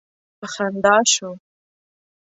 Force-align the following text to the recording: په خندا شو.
په 0.39 0.45
خندا 0.53 0.95
شو. 1.13 1.29